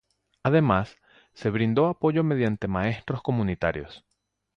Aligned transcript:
Además, 0.41 0.97
se 1.35 1.51
brindó 1.51 1.85
apoyo 1.85 2.23
mediante 2.23 2.67
maestros 2.67 3.21
comunitarios. 3.21 4.03